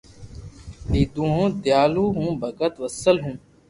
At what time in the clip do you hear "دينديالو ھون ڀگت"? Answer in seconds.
1.47-2.73